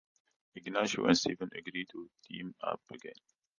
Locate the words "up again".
2.63-3.13